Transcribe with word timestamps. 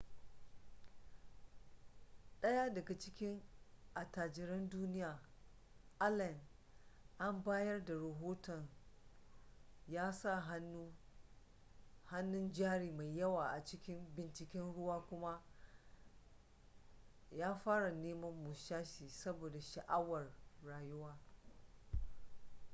daya 2.41 2.69
daga 2.69 2.97
cikin 2.99 3.43
attajiran 3.95 4.69
duniya 4.69 5.19
allen 5.99 6.41
an 7.19 7.43
bayar 7.43 7.85
da 7.85 7.93
rahoton 7.93 8.67
ya 9.87 10.11
sa 10.13 10.41
hannun 12.09 12.51
jari 12.51 12.91
mai 12.91 13.15
yawa 13.15 13.49
a 13.51 13.63
cikin 13.63 14.07
binciken 14.15 14.61
ruwa 14.75 15.07
kuma 15.07 15.41
ya 17.31 17.55
fara 17.55 17.91
neman 17.91 18.33
musashi 18.43 19.09
saboda 19.09 19.61
sha'awar 19.61 20.33
rayuwa 20.63 21.17